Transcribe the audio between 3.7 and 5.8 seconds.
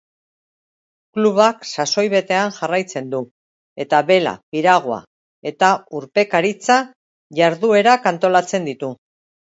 eta bela, piragua eta